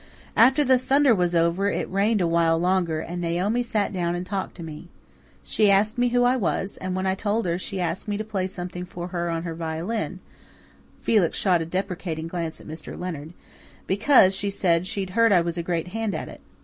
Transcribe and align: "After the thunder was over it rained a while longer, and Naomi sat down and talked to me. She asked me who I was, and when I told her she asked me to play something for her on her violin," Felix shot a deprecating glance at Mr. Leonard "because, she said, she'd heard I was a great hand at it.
"After 0.35 0.63
the 0.63 0.79
thunder 0.79 1.13
was 1.13 1.35
over 1.35 1.69
it 1.69 1.87
rained 1.87 2.21
a 2.21 2.27
while 2.27 2.57
longer, 2.57 3.01
and 3.01 3.21
Naomi 3.21 3.61
sat 3.61 3.93
down 3.93 4.15
and 4.15 4.25
talked 4.25 4.55
to 4.55 4.63
me. 4.63 4.87
She 5.43 5.69
asked 5.69 5.99
me 5.99 6.09
who 6.09 6.23
I 6.23 6.35
was, 6.35 6.77
and 6.77 6.95
when 6.95 7.05
I 7.05 7.13
told 7.13 7.45
her 7.45 7.59
she 7.59 7.79
asked 7.79 8.07
me 8.07 8.17
to 8.17 8.23
play 8.23 8.47
something 8.47 8.83
for 8.83 9.09
her 9.09 9.29
on 9.29 9.43
her 9.43 9.53
violin," 9.53 10.19
Felix 11.03 11.37
shot 11.37 11.61
a 11.61 11.67
deprecating 11.67 12.27
glance 12.27 12.59
at 12.59 12.67
Mr. 12.67 12.99
Leonard 12.99 13.33
"because, 13.85 14.33
she 14.35 14.49
said, 14.49 14.87
she'd 14.87 15.11
heard 15.11 15.31
I 15.31 15.41
was 15.41 15.59
a 15.59 15.61
great 15.61 15.89
hand 15.89 16.15
at 16.15 16.29
it. 16.29 16.41